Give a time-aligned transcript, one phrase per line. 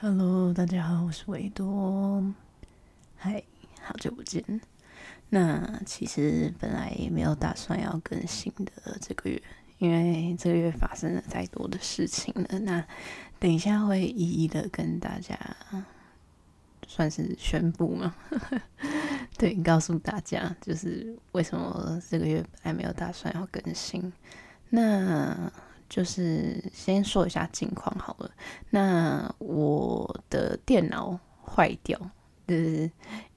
[0.00, 2.22] Hello，大家好，我是维多。
[3.16, 3.42] 嗨，
[3.80, 4.60] 好久不见。
[5.30, 9.42] 那其实本来也没有打算要更新的这个月，
[9.78, 12.58] 因为这个月发生了太多的事情了。
[12.60, 12.84] 那
[13.38, 15.38] 等一下会一一的跟大家
[16.86, 18.14] 算是宣布嘛？
[19.36, 24.12] 对，告诉大家就是为什么这个月本来没有打算要更新。
[24.70, 25.52] 那
[25.88, 28.30] 就是先说一下近况好了。
[28.70, 31.98] 那我的电脑坏掉，
[32.46, 32.90] 就是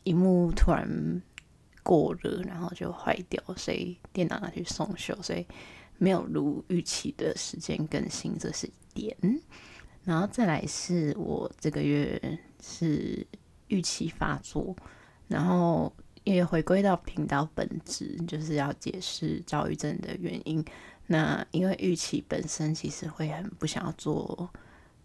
[0.04, 1.22] 萤幕突然
[1.84, 5.46] 过热，然后就坏掉，所以电脑拿去送修，所以
[5.98, 9.18] 没有如预期的时间更新，这是一点。
[10.04, 13.26] 然后再来是我这个月是
[13.68, 14.76] 预期发作，
[15.28, 20.64] 然后也回归到频道本质，就是要解释躁郁症的原因。
[21.08, 24.50] 那因为预期本身其实会很不想要做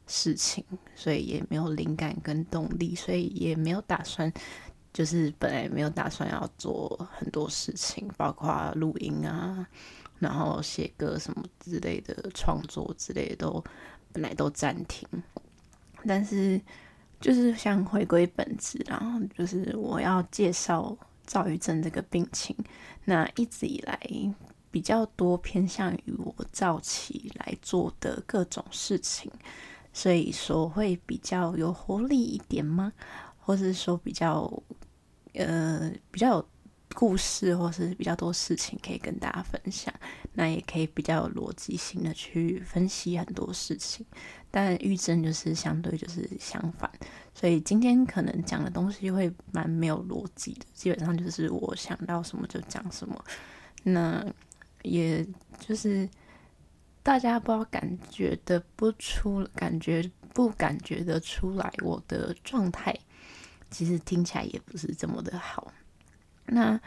[0.07, 4.33] 事情，所以也没有灵感跟动力，所以也没有打算，
[4.93, 9.67] 就是本来没有打算要做很多事情，包括录音啊，
[10.23, 13.63] 然后写歌什么之类的创作之类都
[14.13, 15.07] 本来都暂停。
[16.07, 16.59] 但是
[17.21, 22.57] 就是想回归本质，然后就是我要介绍躁郁症这个病情，
[23.05, 24.01] 那一直以来。
[24.73, 29.31] 比较多偏向于我早期来做的各种事情，
[29.93, 32.91] 所以说会比较有活力一点吗？
[33.39, 34.51] 或是说比较
[35.35, 36.49] 呃比较有
[36.95, 39.93] 故事，或是比较多事情可以跟大家分享，
[40.35, 44.05] 那也可以比较有逻辑性的去分析很多事情。
[44.51, 46.91] 但郁症就是相对就是相反，
[47.35, 53.25] 所以今天可能讲的东西会蛮没有逻辑的，基本上就是我想到什么就讲什么。
[53.83, 54.25] 那
[54.83, 55.27] 也
[55.59, 56.09] 就是
[57.03, 62.95] 大家不知道感觉得不出，感觉不感觉得出来，我的状态
[63.71, 65.73] 其实听起来也不是这么的好。
[66.47, 66.81] 那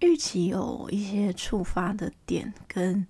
[0.00, 3.06] 预期有一些触发的点，跟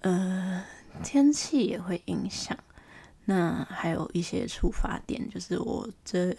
[0.00, 0.64] 呃
[1.02, 2.58] 天气也会影响。
[3.26, 6.34] 那还有一些触发点，就是我这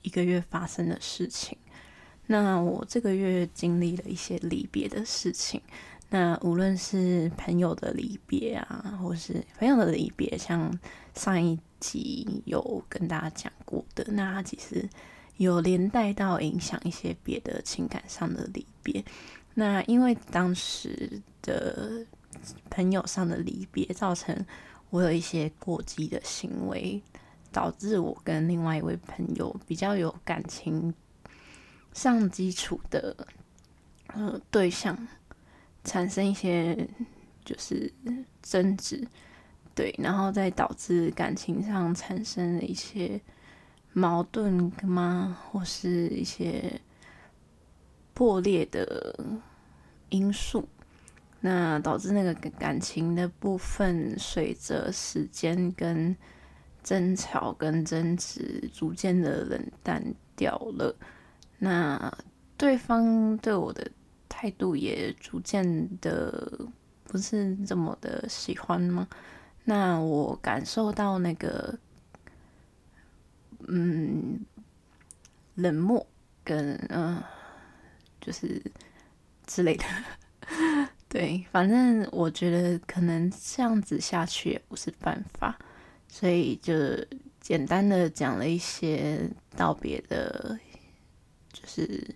[0.00, 1.56] 一个月发生的事情。
[2.26, 5.60] 那我这个月经历了一些离别的事情。
[6.08, 10.78] 那无论是朋友的离别啊，或是朋友的离别，像
[11.14, 14.88] 上一集有跟大家讲过的，那其实
[15.42, 19.04] 有连带到影响一些别的情感上的离别。
[19.54, 22.06] 那因为当时的
[22.70, 24.44] 朋友上的离别，造成
[24.90, 27.02] 我有一些过激的行为，
[27.50, 30.92] 导致我跟另外一位朋友比较有感情
[31.92, 33.14] 上基础的
[34.08, 34.96] 呃对象。
[35.84, 36.88] 产生一些
[37.44, 37.92] 就是
[38.40, 39.04] 争执，
[39.74, 43.20] 对，然后再导致感情上产生了一些
[43.92, 45.38] 矛盾吗？
[45.50, 46.80] 或是一些
[48.14, 49.18] 破裂的
[50.10, 50.68] 因素，
[51.40, 56.16] 那导致那个感情的部分随着时间跟
[56.82, 60.02] 争吵跟争执，逐渐的冷淡
[60.36, 60.94] 掉了。
[61.58, 62.12] 那
[62.56, 63.90] 对方对我的。
[64.34, 66.66] 态度也逐渐的
[67.04, 69.06] 不是这么的喜欢吗？
[69.64, 71.78] 那我感受到那个，
[73.68, 74.40] 嗯，
[75.54, 76.06] 冷漠
[76.44, 77.22] 跟嗯、
[78.20, 78.62] 就是
[79.46, 79.84] 之类的。
[81.08, 85.58] 对，反正我觉得可能这样子下去也不是办法，
[86.08, 86.74] 所以就
[87.40, 90.58] 简单的讲了一些道别的，
[91.52, 92.14] 就是。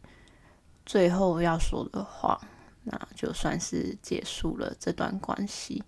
[0.88, 2.40] 最后要说的话，
[2.84, 5.82] 那就算是结束了这段关系。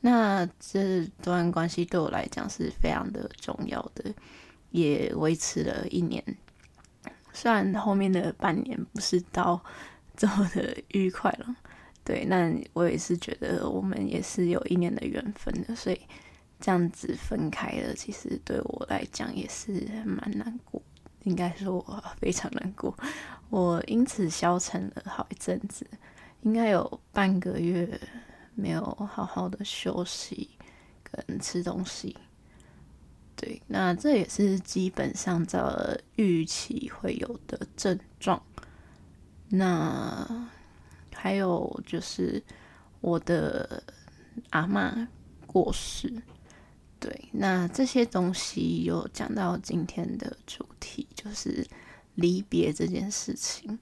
[0.00, 4.10] 那这段关系对我来讲是非常的重要的，
[4.70, 6.22] 也维持了一年。
[7.32, 9.62] 虽然后面的半年不是到
[10.16, 11.56] 这么的愉快了，
[12.04, 16.00] 对，那我也是觉得我们也是有一年的缘分的，所以
[16.58, 20.82] 这样子分开了，其实对我来讲也是蛮难过。
[21.24, 22.96] 应该说我非常难过，
[23.50, 25.86] 我因此消沉了好一阵子，
[26.42, 28.00] 应该有半个月
[28.54, 28.82] 没有
[29.12, 30.50] 好好的休息
[31.02, 32.16] 跟吃东西。
[33.40, 35.60] 对，那这也是基本上在
[36.16, 38.42] 郁期会有的症状。
[39.48, 40.48] 那
[41.14, 42.42] 还有就是
[43.00, 43.80] 我的
[44.50, 45.06] 阿嬷
[45.46, 46.12] 过世，
[46.98, 51.64] 对，那这些东西有讲到今天的主题，就是
[52.16, 53.78] 离别这件事情。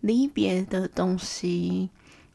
[0.00, 1.88] 离别的东西，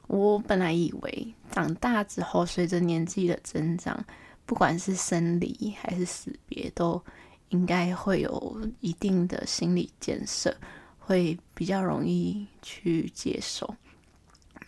[0.07, 4.03] 我本来以为长大之后，随着年纪的增长，
[4.45, 7.03] 不管是生离还是死别，都
[7.49, 10.55] 应该会有一定的心理建设，
[10.99, 13.75] 会比较容易去接受。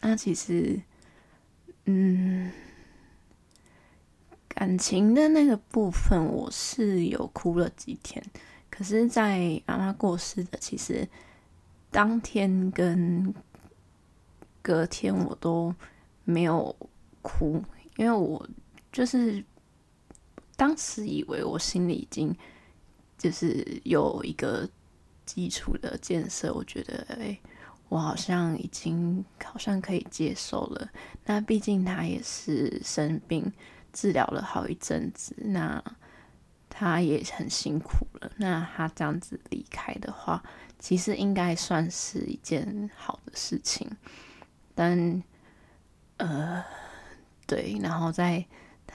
[0.01, 0.81] 那其实，
[1.85, 2.51] 嗯。
[4.55, 8.23] 感情的那个部分，我是有哭了几天。
[8.69, 11.09] 可是，在阿妈过世的其实
[11.89, 13.33] 当天跟
[14.61, 15.73] 隔天，我都
[16.23, 16.75] 没有
[17.23, 17.63] 哭，
[17.97, 18.47] 因为我
[18.91, 19.43] 就是
[20.63, 22.33] 当时以为我心里已经
[23.17, 24.69] 就是有一个
[25.25, 27.37] 基础的建设，我觉得，哎，
[27.89, 30.89] 我好像已经好像可以接受了。
[31.25, 33.51] 那毕竟他也是生病。
[33.91, 35.83] 治疗了好一阵子，那
[36.67, 38.31] 他也很辛苦了。
[38.37, 40.41] 那他这样子离开的话，
[40.79, 43.87] 其实应该算是一件好的事情。
[44.73, 45.21] 但，
[46.17, 46.63] 呃，
[47.45, 48.43] 对，然后在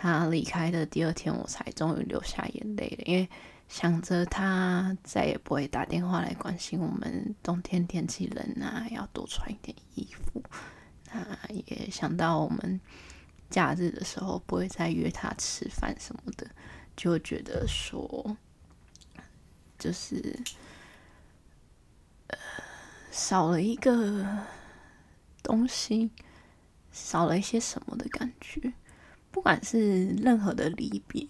[0.01, 3.29] 他离开的第二天，我才终于流下眼泪了，因为
[3.69, 10.43] 想着他再也不会打电话来关心我们，冬天天气冷啊，要多穿一点衣服。
[11.13, 11.37] 那
[11.67, 12.81] 也想到我们。
[13.51, 16.47] 假日的时候不会再约他吃饭什么的，
[16.95, 18.37] 就觉得说，
[19.79, 20.39] 就是
[22.27, 22.39] 呃
[23.11, 24.45] 少了一个
[25.43, 26.11] 东西，
[26.93, 28.75] 少了一些什么的感觉。
[29.39, 31.25] 不管是任何的离别，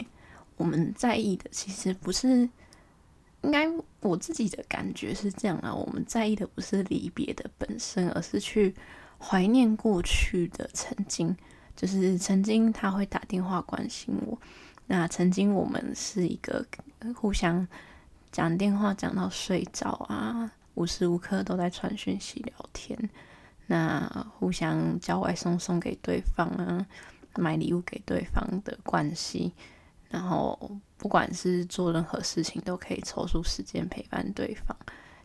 [0.57, 2.49] 我们在意的其实不是，
[3.43, 3.69] 应该
[4.01, 8.75] 我自己的感觉是这样啊，我们在意的不是离别的本身，而是去
[9.19, 11.37] 怀念过去的曾经。
[11.77, 14.41] 就是曾经他会打电话关心我，
[14.87, 16.65] 那曾经我们是一个
[17.15, 17.69] 互相
[18.33, 22.99] 讲电话讲到睡着啊，无时无刻都在传讯息聊天，
[23.67, 26.87] 那互相叫外送送给对方啊，
[27.39, 29.53] 买礼物给对方的关系，
[30.11, 34.77] 然后不管是做任何事情都可以抽出时间陪伴对方，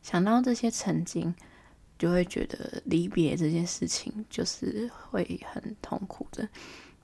[0.02, 1.34] 想到这些曾经。
[1.96, 6.46] 就会觉得离别这件事情就是会很痛苦的，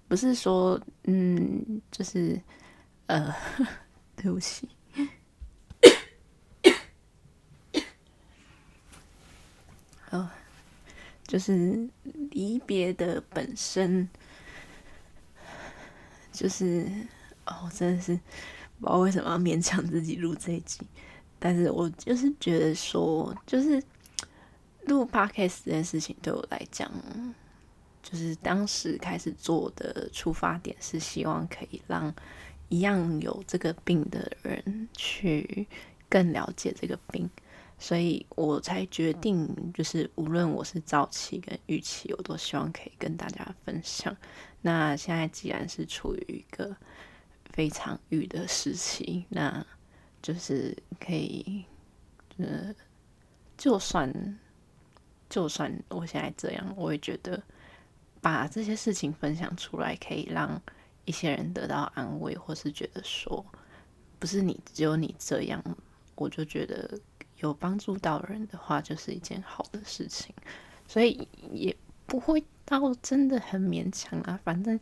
[0.09, 2.41] 不是说嗯，就是
[3.05, 3.33] 呃，
[4.17, 4.67] 对不起，
[10.09, 10.29] 哦，
[11.25, 11.87] 就是
[12.31, 14.09] 离别的本身，
[16.39, 16.87] 就是
[17.45, 18.13] 哦，真的是
[18.79, 20.79] 不知道为什么要勉强自己录这一集，
[21.37, 23.81] 但是我就是觉得说，就是。
[24.87, 26.89] 录 podcast 这件事情对我来讲，
[28.01, 32.11] 就是当时开始做的出发点是希望可以让
[32.69, 35.67] 一样有这个病的人去
[36.09, 37.29] 更了解这个病，
[37.79, 44.15] 所以我才决定，就是无论我是早期跟预期，我都希望可以跟大家分享。
[44.61, 46.75] 那现在既然是处于一个
[47.53, 49.65] 非常预的时期，那
[50.21, 51.65] 就是可以，
[52.37, 52.75] 呃，
[53.57, 54.37] 就算。
[55.29, 57.39] 就算我现在这样，我也觉得
[58.19, 60.59] 把这些事情分享出来，可以让
[61.05, 63.45] 一些人得到安慰，或是觉得说
[64.17, 65.63] 不是你只有你这样，
[66.15, 66.99] 我就觉得
[67.39, 70.33] 有帮助到人的话，就是一件好的事情。
[70.87, 71.75] 所以也
[72.05, 74.79] 不会到真的很勉强啊，反正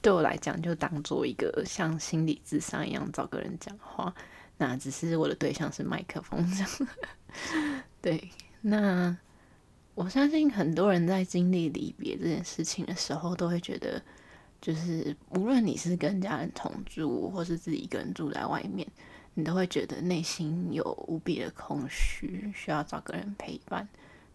[0.00, 4.14] 对我来讲，就当做一个像心理智商一样找个人讲话。
[4.56, 9.16] 那只是我的对象是麦克风这样， 对，那。
[9.94, 14.00] 我相信很多人在经历离别这件事情的时候，都会觉得，
[14.60, 18.86] 就是无论你是跟家人同住，或是自己一个人住在外面，
[19.38, 23.88] 你都会觉得内心有无比的空虚，需要找个人陪伴。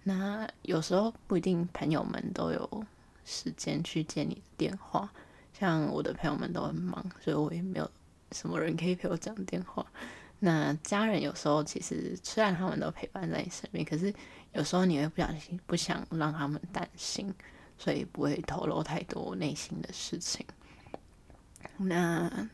[0.03, 2.86] 那有时候不一定朋友们都有
[3.25, 5.12] 时间去接你的电话，
[5.60, 7.91] 像我的朋友们都很忙，所以我也没有
[8.31, 9.86] 什么人可以陪我讲电话。
[10.39, 14.13] 那家人有时候其实虽然他们都陪伴在你身边，可是。
[14.53, 17.33] 有时候你会不小心不想让他们担心，
[17.75, 20.45] 所以不会透露太多内心的事情。
[21.75, 22.48] 那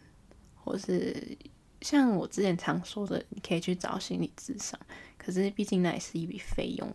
[0.56, 1.38] 或是
[1.82, 4.80] 像我之前常说的，你可以去找心理咨商，
[5.18, 6.92] 可是毕竟那也是一笔费用，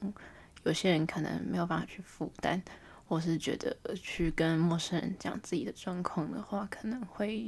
[0.64, 2.62] 有些人可能没有办法去负担，
[3.06, 7.44] 或是觉得去跟陌生人讲自己的状况的话，可能会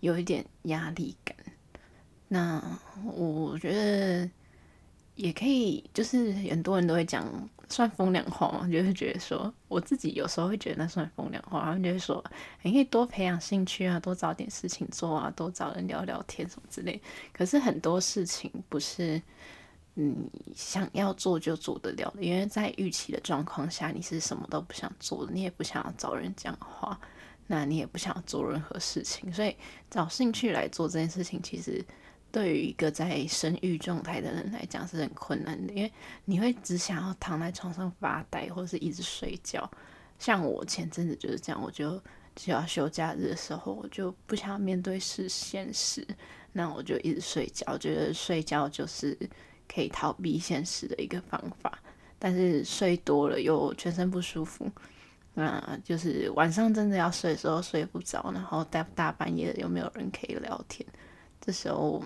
[0.00, 1.36] 有一点压力感。
[2.28, 2.62] 那
[3.14, 4.30] 我觉得。
[5.16, 8.68] 也可以，就是很多人都会讲算风凉话吗？
[8.68, 12.22] 就会觉得说，我自己有时候会觉得那算风凉话，然后就会说，
[12.62, 17.00] 你可以多培养兴趣啊，多找点事情做啊，多找人聊聊天什么之类。
[17.32, 19.22] 可是很多事情不是
[19.94, 27.00] 你想要做就做得了的，因为在预期的状况下，你是什么都不想做，你也不想要找人讲话，
[27.46, 29.56] 那你也不想做任何事情，所以
[29.88, 31.84] 找兴趣来做这件事情，其实。
[32.32, 35.92] 对于一个在生育状态的人来讲是很困难的，因为
[36.24, 39.70] 你会只想要躺在床上发呆，或者是一直睡觉。
[40.18, 42.00] 像我前阵子就是这样，我就
[42.36, 46.06] 只要休假日的时候，我就不想要面对是现实，
[46.52, 49.18] 那我就一直睡觉，觉得睡觉就是
[49.66, 51.78] 可以逃避现实的一个方法。
[52.18, 54.70] 但是睡多了又全身不舒服，
[55.32, 60.86] 那就是晚上真的要睡的时候睡不着，然后大大半夜又没有人可以聊天。
[61.40, 62.02] 这时候，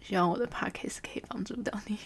[0.00, 1.98] 希望我的 podcast 可以帮助到你。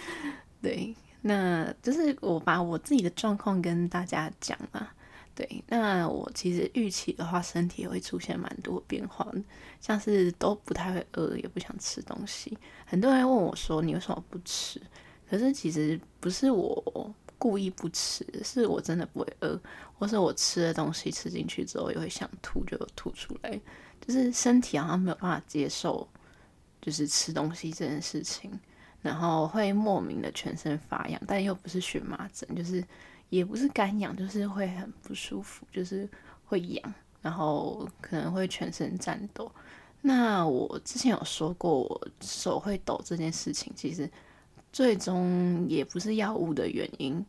[0.62, 4.92] 对，那就是我把我自己的状况跟大家讲了。
[5.34, 9.30] 对，那我其实预期的话，身体会出现蛮多变化，
[9.80, 12.58] 像是都不太会饿，也不想吃东西。
[12.84, 14.82] 很多人问我说：“你为什么不吃？”
[15.30, 19.60] 可是其实不是我故意不吃，是我真的不会饿，
[19.96, 23.60] 或是我吃的东西吃进去之后，也会想吐，就吐出来。
[24.00, 26.08] 就是身体好像没有办法接受，
[26.80, 28.50] 就是吃东西这件事情，
[29.02, 32.82] 然后会莫名的全身发痒，但又不是荨麻疹，就是
[33.28, 36.08] 也不是干痒，就是会很不舒服，就是
[36.46, 39.50] 会痒，然后可能会全身颤抖。
[40.00, 44.08] 那我之前有说过，我手会抖这件事情，其实
[44.72, 47.24] 最终也不是药物的原因，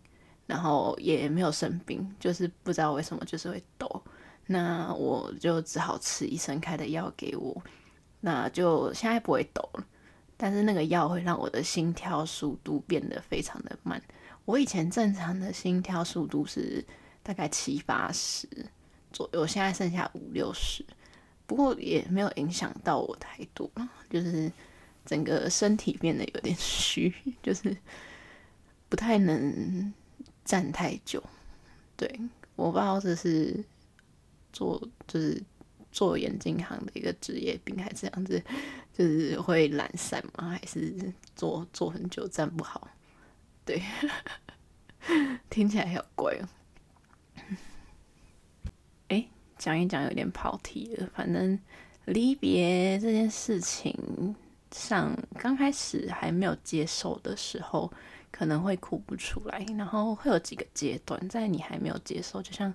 [0.46, 4.02] 然后也没有生病，就是不知道为什么就是会抖。
[4.52, 7.62] 那我就只好吃医生开的药给我，
[8.22, 9.86] 那就现在不会抖了，
[10.38, 14.02] 但是那个药会让我的心跳速度变得非常的慢。
[14.46, 16.84] 我以前正常的心跳速度是
[17.22, 18.48] 大概七八十
[19.14, 20.84] 左右，现在剩下五六十，
[21.46, 23.70] 不过也没有影响到我太多，
[24.10, 24.52] 就是
[25.06, 27.14] 整个身体变得有点 虚，
[27.44, 27.78] 就是
[28.90, 29.94] 不太能
[30.44, 31.22] 站太久。
[31.96, 32.20] 对，
[32.56, 33.64] 我不知道这是。
[34.52, 35.42] 做就是
[35.92, 38.44] 做眼镜行的一个职业病，还是这样子，
[38.94, 40.50] 就是会懒散吗？
[40.50, 42.88] 还是做做很久站不好？
[43.66, 43.82] 对，
[45.50, 46.48] 听起来好怪哦。
[49.08, 49.28] 哎，
[49.58, 51.10] 讲一讲有点跑题了。
[51.16, 51.60] 反正
[52.06, 54.36] 离别这件事情
[54.72, 57.92] 上，刚开始还没有接受的时候，
[58.32, 62.72] 可能会哭不出来，然后会有几个阶段，在你还没有接受，就像。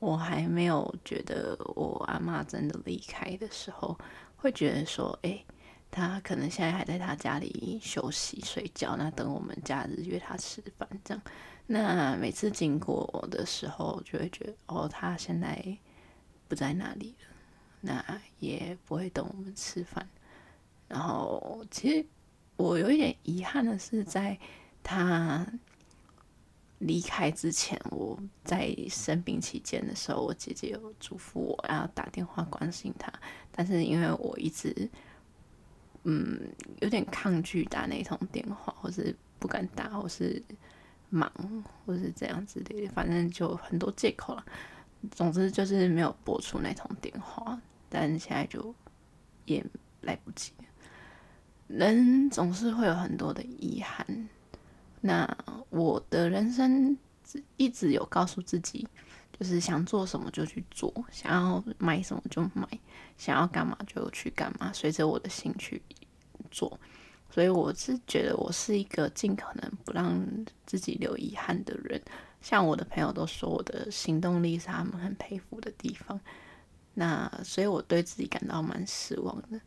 [0.00, 3.98] 我还没有觉得我阿嬷真的离开的时候，
[4.36, 5.44] 会觉得说，哎，
[5.90, 11.22] 她可能现在还在她家里休息睡觉，那等我们假日约她吃饭这样。
[11.66, 15.76] 那每次经过的时候，就会觉得，哦，她现在
[16.46, 17.26] 不在那里了，
[17.80, 20.08] 那也不会等我们吃饭。
[20.86, 22.06] 然后，其实
[22.56, 24.38] 我有一点遗憾的是，在
[24.82, 25.44] 她。
[26.78, 33.12] 离开之前，我在生病期间的时候，我姐姐有嘱咐我要打电话关心她，
[33.50, 34.88] 但是因为我一直
[36.04, 36.40] 嗯
[36.80, 40.40] 有点抗拒打那通电话，或是不敢打，或是
[41.10, 41.32] 忙，
[41.84, 44.44] 或是这样子的，反正就很多借口了。
[45.10, 48.74] 总之就是没有拨出那通电话，但现在就
[49.46, 49.64] 也
[50.02, 50.52] 来不及。
[51.66, 54.28] 人总是会有很多的遗憾。
[55.00, 55.36] 那
[55.70, 56.96] 我的人生
[57.56, 58.86] 一直有告诉自己，
[59.38, 62.66] 就是想做什么就去做，想要买什么就买，
[63.16, 65.80] 想要干嘛就去干嘛，随着我的兴趣
[66.50, 66.78] 做。
[67.30, 70.18] 所以我是觉得我是一个尽可能不让
[70.64, 72.00] 自己留遗憾的人。
[72.40, 76.18] 像我的朋友都说，我的行动力是他们很佩服的地方。
[76.94, 79.60] 那所以我对自己感到蛮失望的，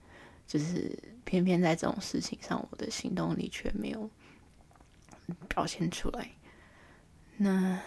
[0.47, 4.09] 就是偏偏在这种事情上，我的行动力却没有。
[5.47, 6.29] 表现出来，
[7.37, 7.79] 那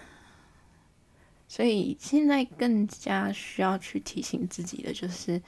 [1.46, 5.40] 所以现在更加需要去提醒自己的，就是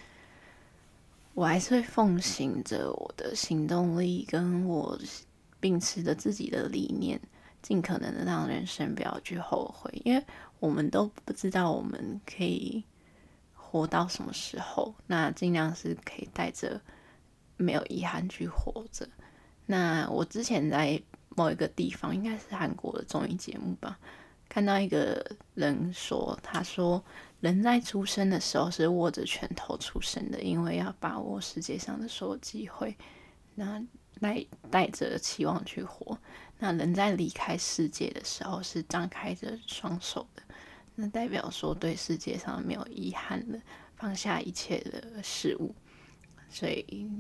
[1.35, 4.97] 我还是会奉行着我的行动力，跟我
[5.59, 7.21] 秉持着自己的理念，
[7.61, 10.25] 尽可能的让人生不要去后悔，因为
[10.61, 12.85] 我们都不知道我们可以
[13.55, 16.81] 活到什么时候，那尽量是可以带着
[17.57, 19.09] 没有遗憾去活着。
[19.67, 21.03] 那我之前在。
[21.37, 23.99] 某一个地方，应该是韩国的综艺节目吧，
[24.49, 25.25] 看到一个
[25.55, 27.05] 人说，他说
[27.41, 32.97] 人在出生的时候是握着拳头出生的，因为要把握世界上的所有机会。
[33.55, 33.81] 那
[34.21, 36.19] 带带着期望去活。
[36.59, 40.43] 那人在离开世界的时候是张开着双手的，
[40.95, 43.61] 那代表说对世界上没有遗憾的，
[43.97, 45.75] 放下一切的事物。
[46.49, 47.11] 所以，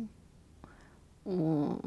[1.23, 1.78] 我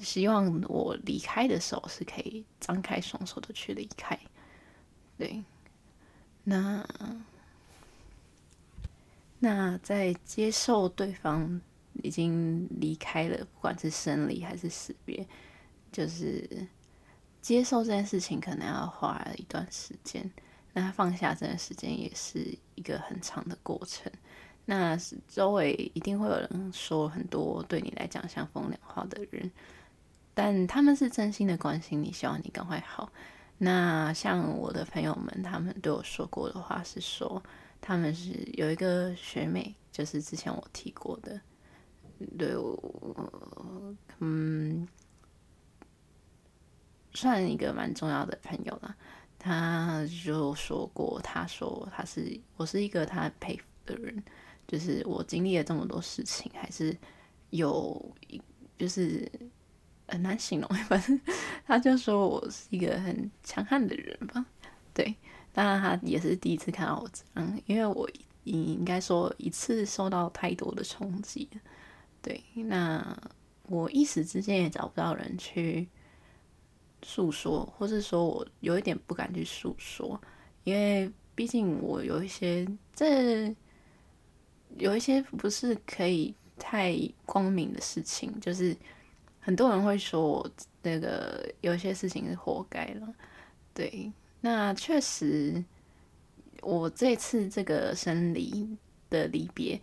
[0.00, 4.18] 希望我离开的时候是可以张开双手的去离开。
[5.18, 5.42] 对，
[6.44, 6.86] 那
[9.38, 11.60] 那在接受对方
[12.02, 15.26] 已经离开了，不管是生离还是死别，
[15.90, 16.68] 就是。
[17.42, 20.30] 接受这件事情可能要花一段时间，
[20.74, 24.12] 那放下这段时间也是一个很长的过程。
[24.66, 24.94] 那
[25.26, 29.50] 周围一定会有人说很多对你来讲像风凉话的人，
[30.42, 33.12] 但他们是真心的关心你，希望你赶快好。
[33.58, 37.42] 那像我的朋友们，他们对我说过的话是说，
[37.78, 41.38] 他们是有一个学妹，就是之前我提过的，
[42.38, 44.88] 对我，嗯。
[47.12, 48.96] 算一个蛮重要的朋友了，
[49.38, 54.22] 他就说过，他说他是我是一个他佩服的人，
[54.66, 56.96] 就是我经历了这么多事情，还是
[57.50, 58.40] 有一
[58.78, 59.30] 就是
[60.10, 61.20] 很难形容， 反正
[61.66, 64.44] 他就说我是一个很强悍的人吧。
[64.92, 65.14] 对，
[65.52, 68.08] 当然他也是第一次看到我这样，因为我
[68.44, 71.48] 应应该说一次受到太多的冲击，
[72.20, 73.16] 对，那
[73.68, 75.88] 我一时之间也找不到人去。
[77.02, 80.20] 诉说，或是说我有一点不敢去诉说，
[80.64, 83.46] 因为毕竟我有一些这
[84.76, 88.76] 有一些不是可以太光明的事情，就是
[89.40, 90.50] 很多人会说我
[90.82, 93.14] 那个有些事情是活该了。
[93.74, 95.64] 对，那确实，
[96.62, 98.68] 我这次这个生离
[99.08, 99.80] 的离别，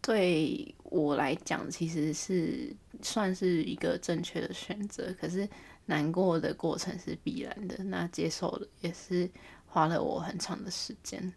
[0.00, 5.48] 对我来讲其实是算是一个正确的选择，可是。
[5.88, 9.30] 难过的过程是必然的，那接受了也是
[9.66, 11.32] 花了我很长的时间。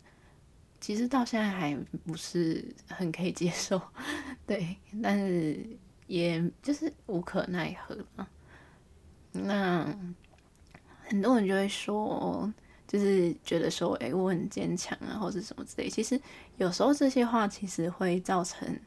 [0.81, 3.79] 其实到现在还不是很可以接受，
[4.47, 5.63] 对，但是
[6.09, 8.27] 也就是无可奈何嘛。
[9.31, 9.85] 那
[11.07, 12.53] 很多人就会说，
[12.85, 15.89] 就是觉得说，哎，我很坚强啊，或者什么之类。
[15.89, 16.19] 其实
[16.57, 18.77] 有时候这些话其实会造成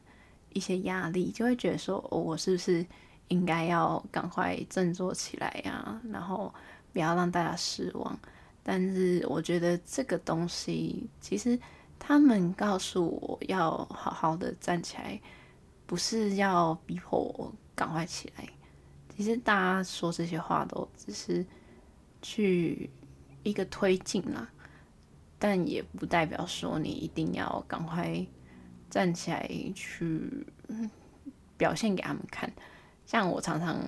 [0.51, 2.85] 一些压力，就会觉得说，我是不是？
[3.29, 6.53] 应该要赶快振作起来呀，然后
[6.91, 8.19] 不要让大家失望。
[8.61, 11.57] 但是我觉得这个东西，其实
[11.97, 15.19] 他们告诉我要好好的站起来，
[15.93, 18.49] 不是要逼迫我赶快起来。
[19.15, 21.45] 其实大家说这些话都只是
[22.19, 22.89] 去
[23.43, 24.49] 一个推进啦，
[25.37, 28.25] 但也不代表说你一定要赶快
[28.89, 30.43] 站起来去
[31.57, 32.51] 表现给他们看。
[33.05, 33.79] 像我常常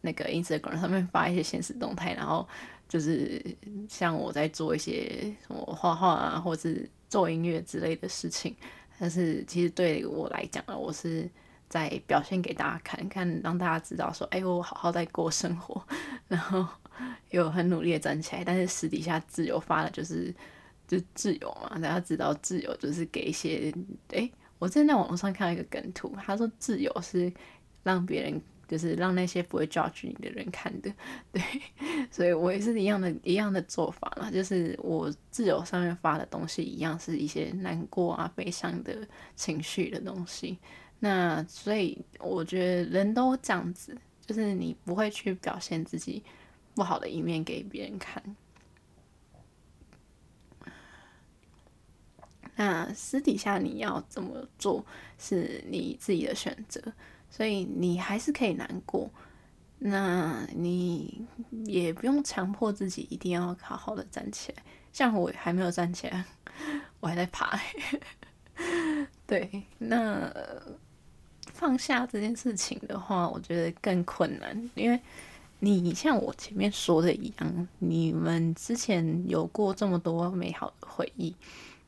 [0.00, 2.44] 那个 Instagram 上面发一些现实动态，然后
[2.88, 3.40] 就是
[3.88, 8.52] 像我在做一些什么画画啊，或是做音乐之类的事情，
[8.98, 11.30] 但是其实对我来讲啊，我是
[11.72, 15.82] 在表现给大家看看，让大家知道说，哎，我好好在过生活，
[16.28, 16.66] 然后
[17.30, 18.44] 有很努力的站起来。
[18.44, 20.34] 但是私底下自由发的就是
[20.86, 23.72] 就自由嘛，大家知道自由就是给一些，
[24.10, 27.32] 哎，我之前在网络上看到一个梗图，他说自由是
[27.82, 28.38] 让别人。
[28.68, 30.90] 就是让那些不会 judge 你的人看的，
[31.30, 31.42] 对，
[32.10, 34.30] 所以我也是一样的，一样的做法啦。
[34.30, 39.06] 就是我自由上面发的东西，一样是一些难过啊、悲伤的
[39.36, 40.58] 情绪的东西。
[41.04, 46.22] 那所以我觉得人都这样子，就是你不会去表现自己
[46.76, 48.22] 不好的一面给别人看。
[52.54, 54.86] 那私底下你要怎么做，
[55.18, 56.80] 是你自己的选择。
[57.28, 59.10] 所以你还是可以难过，
[59.78, 61.26] 那你
[61.64, 64.62] 也不用强迫自己一定要好好的站起来。
[64.92, 66.24] 像我还没有站起来，
[67.00, 67.58] 我还在爬。
[69.26, 70.30] 对，那
[71.62, 75.00] 放下这件事情的话，我觉得更困难，因为
[75.60, 81.32] 你像我前面说的一样，你们之前有过这么多美好的回忆。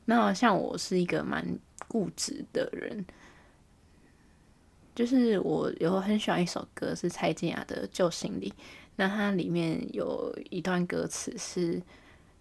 [0.05, 1.45] 那像我是一个蛮
[1.89, 3.05] 固执的人。
[4.95, 8.49] 就是我有很喜欢一首歌，是蔡健雅的《旧行李》。
[8.95, 11.81] 那它里面有一段歌词是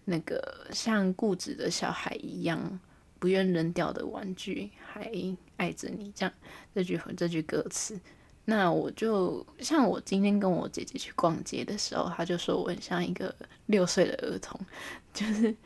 [0.05, 2.79] 那个像固执的小孩一样，
[3.25, 5.11] 不愿扔掉的玩具，还
[5.57, 6.13] 爱着你。
[6.15, 6.35] 这样
[6.75, 7.99] 这句这句歌词，
[8.45, 13.35] 那我就像我今天跟我姐姐去逛街的时候，她就说我很像一个
[13.65, 14.61] 六岁的儿童，
[15.15, 15.57] 就是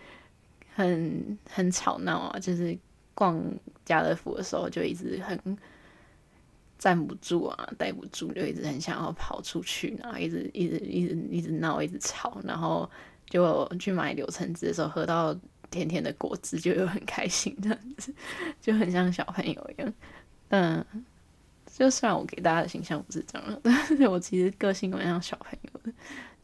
[0.76, 2.78] 很很吵闹啊，就是
[3.12, 3.42] 逛
[3.84, 5.58] 家乐福的时候就一直很。
[6.78, 12.88] 站不住啊，待不住，就一直很想要跑出去，然后一直一直一直一直闹，一直吵，然后
[13.28, 15.36] 就去买柳橙汁的时候，喝到
[15.70, 18.14] 甜甜的果汁，就又很开心，这样子
[18.60, 19.92] 就很像小朋友一样。
[20.48, 20.84] 嗯，
[21.66, 25.92] 就虽然我给大家的形象不是这样，但是我其实个性蛮像小朋友的，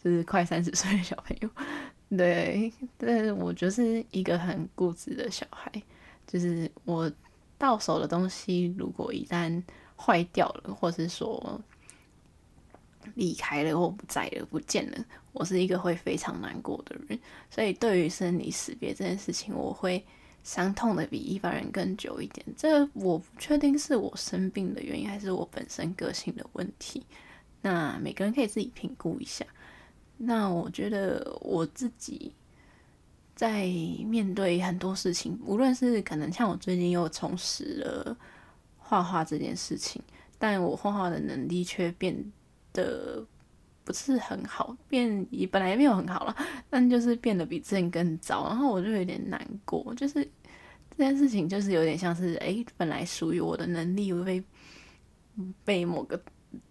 [0.03, 1.51] 就是快三十岁的小朋友。
[2.17, 5.73] 对，但是我就是一个很固执的小孩，
[6.27, 7.11] 就是我
[7.59, 9.63] 到手的东西，如果一旦
[9.97, 11.61] 坏掉了，或是说
[13.15, 17.19] 离开了或不在了、不见了，我是一个会非常难过的人。
[17.51, 20.03] 所以对于生离死别这件事情，我会
[20.43, 22.47] 伤痛的比一般人更久一点。
[22.57, 27.05] 这我不确定是我生病的原因，还是我本身个性的问题。
[27.61, 29.45] 那每个人可以自己评估一下。
[30.17, 32.33] 那我觉得我自己
[33.35, 33.67] 在
[34.07, 38.17] 面对很多事情，无论是可能像我最近又重拾了
[38.79, 40.01] 画画这件事情，
[40.39, 42.15] 但我画画的能力却变
[42.73, 43.27] 得
[43.85, 46.37] 不是很好，变也本来也没有很好了，
[46.71, 50.25] 但就是变得比之前更糟，然后我就有点难过，就是
[50.97, 54.43] 这件事情就是有点像是哎、本来属于我的能力被
[55.65, 56.21] 被某个。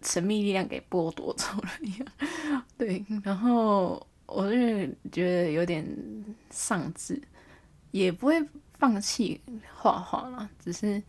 [0.00, 2.08] 神秘力量给剥夺走了一样，
[2.78, 4.56] 对，然后我就
[5.12, 5.86] 觉得有点
[6.48, 7.20] 丧志，
[7.90, 8.42] 也不会
[8.78, 9.38] 放弃
[9.74, 11.02] 画画了，只是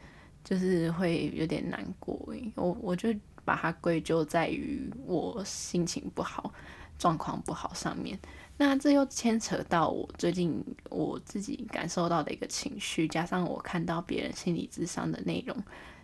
[0.43, 2.19] 就是会有点难过。
[2.55, 3.07] 我我就
[3.45, 6.51] 把它归咎在于我心情不好、
[6.99, 8.19] 状况不好上面。
[8.57, 15.55] 那这又牵扯到我最近我自己感受到的一个情绪，加上我看到别人心理咨商的内容。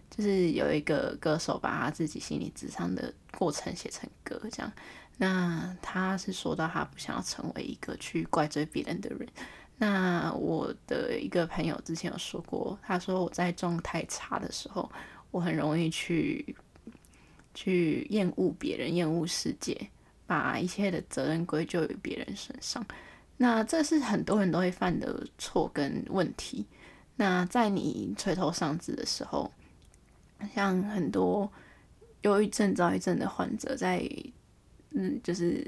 [0.09, 4.69] 就是有一个歌手把他自己心理咨商的过程写成歌，这样。
[5.17, 9.25] 那他是说到他不想要成为一个去怪罪别人的人。
[9.77, 14.91] 那我的一个朋友之前有说过，他说我在状态差的时候，
[15.31, 16.53] 我很容易去
[17.53, 19.89] 去厌恶别人、厌恶世界，
[20.25, 22.85] 把一切的责任归咎于别人身上。
[23.37, 26.65] 那这是很多人都会犯的错跟问题。
[27.15, 29.51] 那在你垂头丧气的时候，
[30.55, 31.51] 像很多
[32.21, 34.07] 忧郁症、躁郁症的患者，在
[34.91, 35.65] 嗯，就是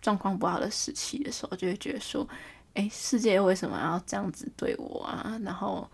[0.00, 2.28] 状况不好的时期的时候，就会觉得说
[2.74, 5.38] ：“哎，世界为什么要这样子对我啊？
[5.44, 5.88] 然后，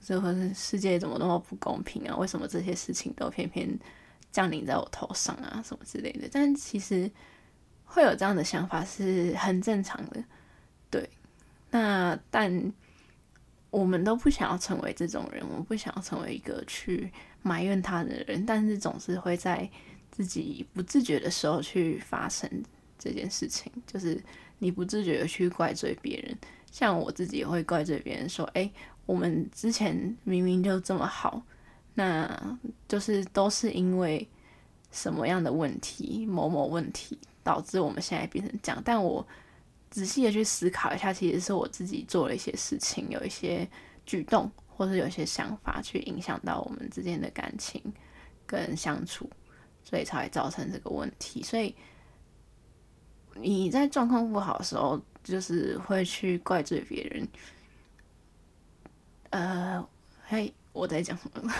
[0.00, 2.16] 这个世界怎么那么不公平啊？
[2.16, 3.68] 为什么这些事情都偏偏
[4.30, 5.62] 降临在我头上啊？
[5.64, 7.10] 什么之类的？”但其实
[7.84, 10.24] 会有这样的想法是很正常的，
[10.90, 11.08] 对。
[11.70, 12.72] 那但
[13.70, 17.12] 我们都不想要成为这种人，我们不想要成为一个去。
[17.40, 19.66] 埋怨他的人，但是总是会在
[20.10, 22.50] 自己不自觉的时候去发生
[22.98, 23.72] 这件事情。
[23.86, 24.20] 就是
[24.58, 26.36] 你不自觉的去怪罪别人，
[26.72, 28.70] 像我自己也会怪罪别人，说：“哎，
[29.06, 31.40] 我们之前明明就这么好，
[31.98, 34.28] 那就是都是因为
[34.92, 39.26] 什么样的问题，某某问题导致我们现在变成这样。”但我
[39.90, 43.68] 仔细的去思考一下，其实是我自己做了一些事情，有一些
[44.06, 44.50] 举动。
[44.78, 47.82] 或是有一些想法去影响到我们之间的感情
[48.46, 49.28] 跟相处，
[49.82, 51.42] 所以才会造成这个问题。
[51.42, 51.74] 所以
[53.34, 57.28] 你在状况不好的时候，就是会去怪罪别人。
[59.30, 59.84] 呃，
[60.28, 61.52] 嘿，我在讲什么？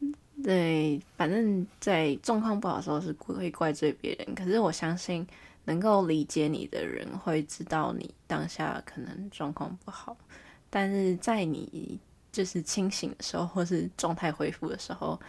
[0.44, 4.34] 对，反正在状况不好的时候是会怪罪别人。
[4.34, 5.26] 可是我相信，
[5.64, 10.16] 能够理解你的人会知道你当下可能状况不好。
[10.70, 11.98] 但是在你
[12.30, 15.20] 就是清醒的时候，或是状态恢复的时候，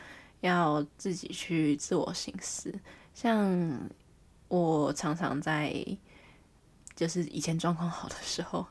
[0.42, 2.72] 要自己去自我省思。
[3.16, 3.90] 像
[4.48, 5.74] 我常常在，
[6.96, 8.66] 就是以前状况好的时候，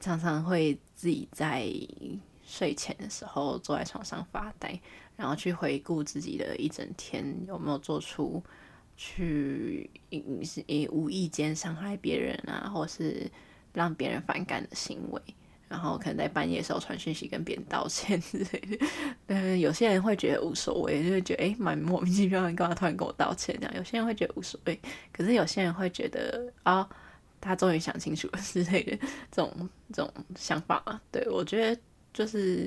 [0.00, 1.70] 常常会自己在
[2.46, 4.80] 睡前的时候坐在床上发呆，
[5.16, 8.42] 然后去回顾自己的一整天有没有做出
[8.96, 9.90] 去
[10.44, 13.30] 是无意间伤害别人啊，或是
[13.72, 15.20] 让别人反感的行为。
[15.68, 18.86] 然后可能在半夜的时候传讯息跟别人道歉之类的，
[19.26, 23.74] 嗯，有些人会觉得无所谓，就会觉得诶蛮莫名其妙，你干嘛突然跟我道歉这样？
[23.74, 24.80] 有些人会觉得无所谓，
[25.12, 26.88] 可是有些人会觉得啊、
[27.40, 28.96] 他终于想清楚了之类的
[29.32, 31.00] 这种这种想法嘛。
[31.10, 31.80] 对，我觉得
[32.16, 32.66] 就是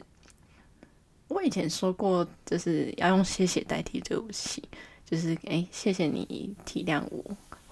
[1.28, 4.62] 我以前说过，就是要用谢谢代替对不起，
[5.04, 7.24] 就是诶谢谢你体谅我，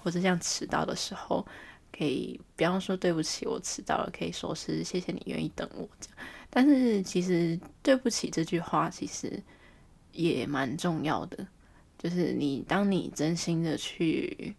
[0.02, 1.46] 或者像迟到的时候。
[1.90, 6.18] 可以，比方说对不起，我迟到了，可以说是谢谢你愿意等我这样。
[6.48, 9.42] 但是其实对不起这句话其实
[10.12, 11.44] 也蛮重要的，
[11.98, 14.54] 就是你当你真心的去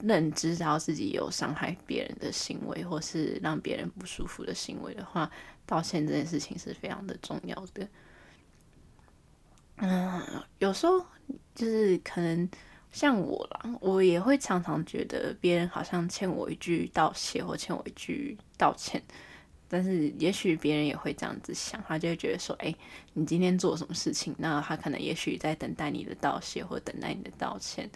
[0.00, 5.30] 认知到自己有伤害别人的行为，或是让别人不舒服的行为的话，
[5.66, 7.88] 道歉这件事情是非常的重要的。
[9.76, 10.22] 嗯，
[10.58, 11.04] 有时候
[11.54, 12.48] 就是可能
[12.90, 19.00] 像我啦，我也会常常觉得别人好像欠我一句道谢或欠我一句道歉，
[19.68, 22.74] 但是也许别人也会这样子想，他就会觉得说，哎，
[23.12, 24.34] 你今天做什么事情？
[24.38, 27.88] 那他可能也许在等待你的道谢或等待你的道歉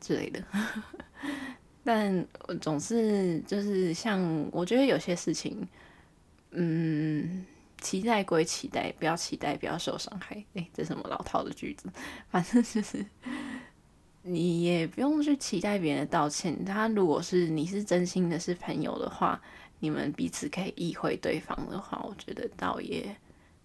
[0.00, 0.42] 之类的。
[1.84, 2.26] 但
[2.60, 5.66] 总是就是像我觉得有些事情，
[6.50, 7.46] 嗯。
[7.80, 10.44] 期待归期待，不要期待，不要受伤害。
[10.54, 11.88] 诶、这什么老套的句子？
[12.28, 13.06] 反正就是，
[14.22, 16.64] 你也不用去期待别人的道歉。
[16.64, 19.40] 他如果是你是真心的，是朋友的话，
[19.78, 23.14] 你们彼此可以意会对方的话，我觉得倒也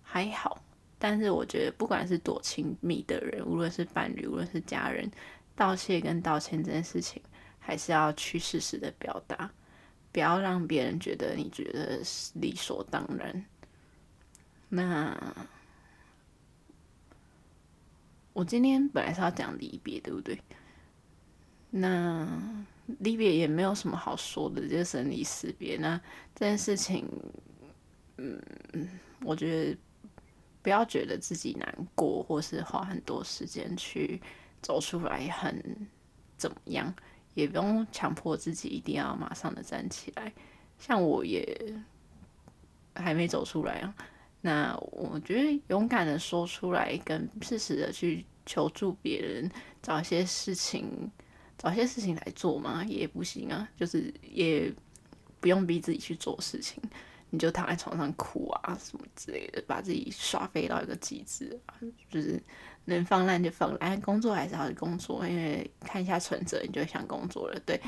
[0.04, 0.62] 还好。
[1.00, 5.10] 但是我觉得，不管是多亲密的人，无论是伴侣，无论是家人，
[5.56, 7.22] 道谢跟道歉这件事情，
[7.60, 9.52] 还是要去适时的表达，
[10.12, 13.46] 不要让别人觉得你觉得是理所当然。
[14.70, 15.16] 那
[18.34, 20.40] 我今天本来是要讲离别，对不对？
[21.70, 22.28] 那
[23.00, 25.78] 离别也没有什么好说的，就是生离死别。
[25.78, 26.00] 那
[26.36, 27.08] 这件事情，
[28.18, 28.42] 嗯，
[29.22, 29.78] 我觉得
[30.62, 34.22] 不要觉得自己难过，或是花很多时间去
[34.64, 35.88] 走出来，很
[36.38, 36.92] 怎么样，
[37.36, 40.34] 也不用强迫自己一定要马上的站起来。
[40.80, 41.76] 像我也
[42.96, 43.94] 还没走出来啊。
[44.42, 49.50] 那我觉得勇敢的说出来，跟适时的去求助别人，
[49.82, 51.10] 找一些事情，
[51.58, 53.70] 找一些事情来做嘛，也不行啊。
[53.78, 54.70] 就是也
[55.40, 56.84] 不用逼自己去做事情，
[57.30, 61.80] 你就躺在床上哭啊什么之类的，把自己耍废到一个极致啊。
[62.10, 62.42] 就是
[62.86, 67.80] 能放烂就放烂，工作还是要工作，因为看一下存折，你就想工作了，对。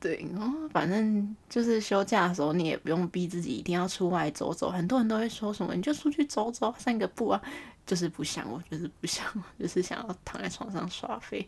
[0.00, 4.70] 对，哦，反正就是休假的时候，你也不用逼自己一定要出外走走。
[4.70, 7.42] 很多人都会说什么，你就出去走走，散个步啊，
[7.84, 9.26] 就是不想，我就是不想，
[9.58, 11.44] 就是想要躺在床上耍废。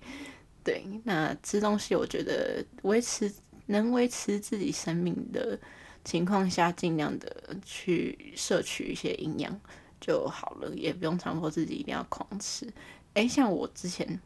[0.65, 3.33] 对，那吃东西，我觉得维持
[3.67, 5.57] 能维持自己生命的
[6.05, 9.61] 情况下，尽量的去摄取一些营养
[10.01, 12.67] 就好了，也不用强迫自己一定要狂吃。
[13.15, 14.21] 诶，像我之前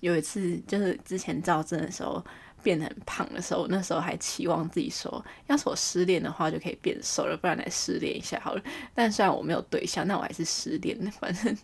[0.00, 2.24] 有一次，就是之前躁症的时候。
[2.60, 8.62] 变得很胖的时候，那时候还期望自己说，要是我失恋的话就可以变瘦了，不然来失恋一下好了。
[8.92, 10.98] 但虽然我没有对象，那我还是失恋。
[11.12, 11.56] 反正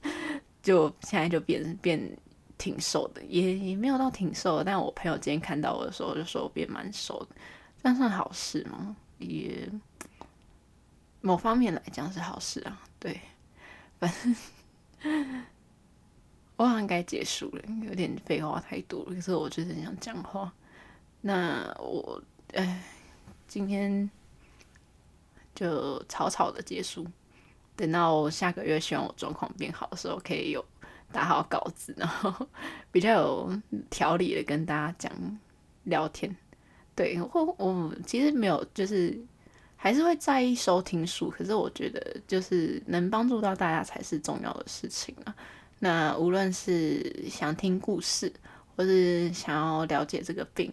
[0.62, 2.16] 就现在就变变
[2.58, 4.62] 挺瘦的，也也没有到挺瘦。
[4.62, 7.34] 但我朋友今天看到我的时候，就说我变蛮瘦的，
[7.82, 8.94] 这样算好事吗？
[9.18, 9.68] 也
[11.20, 12.80] 某方面来讲是好事啊。
[13.04, 13.20] 对，
[13.98, 14.34] 反正
[16.56, 19.14] 我好像该结束了，有点废话太多了。
[19.14, 20.50] 可是我就是很想讲话。
[21.20, 22.22] 那我
[22.54, 22.82] 哎，
[23.46, 24.10] 今天
[25.54, 27.06] 就草草的结束。
[27.76, 30.64] 等到下个月，希望我状况变好的时候，可以有
[31.12, 32.48] 打好稿子，然后
[32.90, 35.38] 比较有条理的跟大家讲
[35.82, 36.34] 聊天。
[36.94, 39.22] 对，我我其实没有，就是
[39.84, 45.36] 还是会在意收听数，可是我觉得就是能帮助到大家才是重要的事情啊。
[45.78, 48.32] 那无论是想听故事，
[48.74, 50.72] 或是想要了解这个病。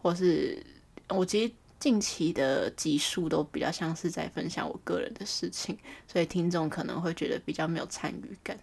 [0.00, 0.64] 或是
[1.08, 8.56] 我其实近期的集数都比较像是在分享我个人的事情，所以听众可能会觉得比较没有参与感，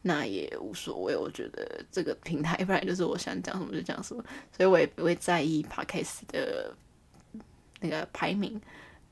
[0.00, 1.14] 那也无所谓。
[1.14, 4.24] 我觉得这个平台本来就是我想讲什么就讲什么，
[4.56, 6.74] 所以我也不会在意 Podcast 的
[7.80, 8.58] 那个排名。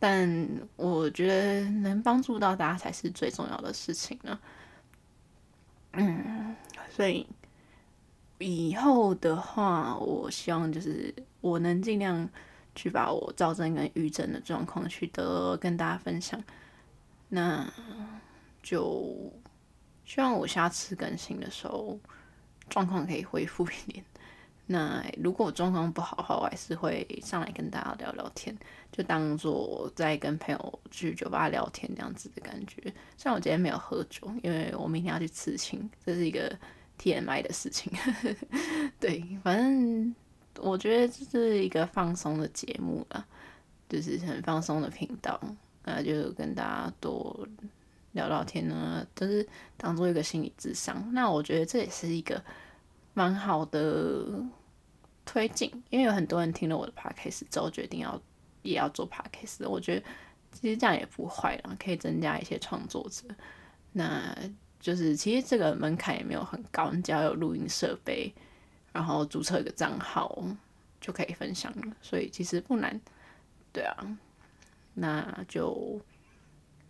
[0.01, 4.41] 但我觉得能帮助到大家才是最重要的事情呢。
[5.93, 6.57] 嗯，
[6.91, 7.25] 所以。
[8.43, 12.27] 以后的话，我希望就是我能尽量
[12.75, 16.43] 去把我躁症跟郁症的状况去得跟大家分享。
[17.29, 17.71] 那
[18.63, 19.31] 就
[20.07, 22.01] 希望我下次更新的时候
[22.71, 24.03] 状况可以恢复一点。
[24.71, 28.57] 那如果我状况不好的话，我还是会上来跟大家聊聊天，
[28.93, 32.83] 就当做在跟朋友去酒吧聊天这样子的感觉。
[33.17, 36.57] 虽然我今天没有喝酒，因为我明天要去刺青，这是一个。
[37.01, 37.91] TMI 的事情，
[39.01, 40.15] 对，反正
[40.59, 43.27] 我觉得这是一个放松的节目了，
[43.89, 45.41] 就是很放松的频道，
[45.83, 47.49] 那就跟大家多
[48.13, 51.09] 聊聊天呢，就是当做一个心理咨商。
[51.15, 52.45] 那我觉得这也是一个
[53.15, 54.27] 蛮好的
[55.31, 58.21] 推进，因为有很多人听了我的 podcast 之后决定要
[58.63, 60.03] 也要做 podcast，我觉得
[60.51, 63.25] 其实这样也不坏啦，可以增加一些创作者。
[63.93, 64.37] 那。
[64.83, 68.33] 就是其实这个门槛也没有很高，你只要有录音设备，
[68.95, 70.43] 然后注册一个账号
[70.99, 72.99] 就可以分享了，所以其实不难。
[73.75, 74.17] 对啊，
[74.95, 76.01] 那就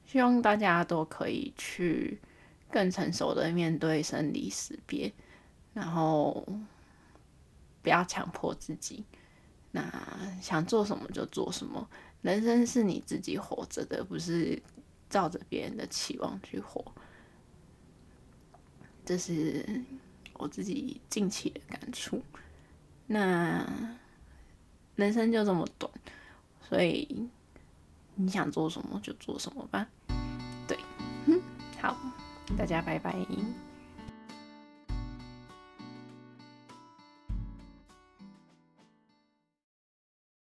[0.07, 2.21] 希望大家都可以去
[2.71, 5.13] 更成熟的面对生离死别，
[5.75, 6.47] 然后
[7.83, 9.05] 不要强迫自己。
[9.73, 9.89] 那
[10.43, 11.89] 想做什么就做什么，
[12.23, 14.61] 人生是你自己活着的，不是
[15.09, 16.85] 照着别人的期望去活。
[19.05, 19.83] 这是
[20.35, 22.21] 我自己近期的感触。
[23.07, 23.65] 那
[24.97, 25.91] 人生就这么短，
[26.69, 27.29] 所以
[28.17, 29.87] 你想做什么就做什么吧。
[30.67, 30.77] 对，
[31.81, 31.97] 好，
[32.59, 33.15] 大家拜拜。